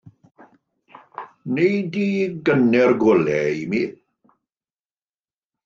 [1.45, 2.07] Wnei di
[2.45, 3.83] gynnau'r golau i mi.